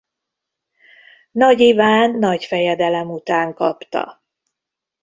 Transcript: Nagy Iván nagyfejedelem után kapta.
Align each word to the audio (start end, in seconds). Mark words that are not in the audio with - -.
Nagy 1.31 1.59
Iván 1.61 2.11
nagyfejedelem 2.11 3.09
után 3.11 3.53
kapta. 3.53 4.23